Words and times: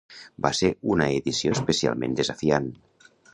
Va 0.45 0.51
ser 0.59 0.69
una 0.95 1.07
edició 1.17 1.53
especialment 1.59 2.17
desafiant. 2.21 2.73